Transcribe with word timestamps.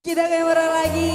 Kita 0.00 0.24
kamera 0.24 0.64
lagi. 0.80 1.12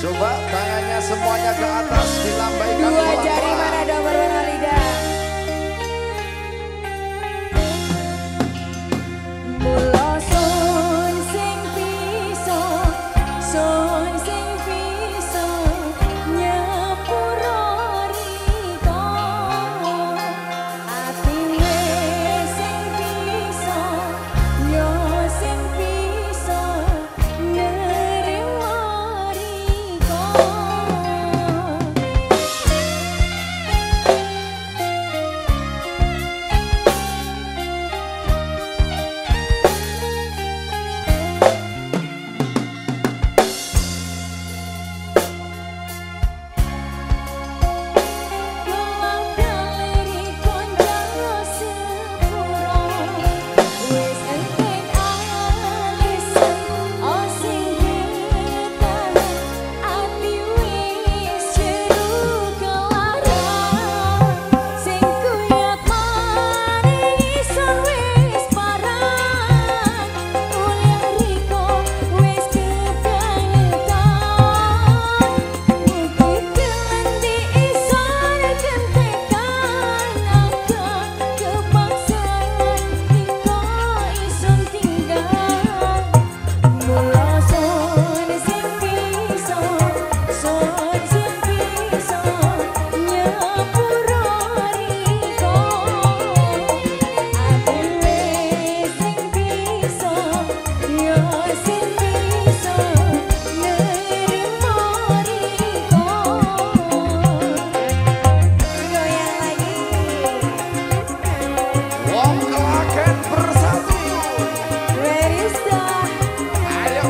Coba 0.00 0.30
tangannya 0.48 0.98
semuanya 1.04 1.52
ke 1.52 1.66
atas 1.68 1.95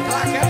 Black 0.04 0.45